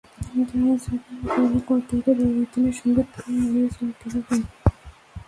তাই 0.19 0.41
ঝুঁকি 0.83 1.11
মোকাবিলা 1.19 1.59
করতে 1.67 1.93
হলে 1.95 2.11
পরিবর্তনের 2.19 2.75
সঙ্গে 2.79 3.03
তাল 3.13 3.25
মিলিয়ে 3.37 3.69
চলতে 3.75 4.05
হবে। 4.13 4.35